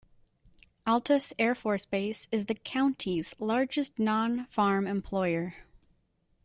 [0.87, 5.53] Altus Air Force Base is the county's largest non-farm employer.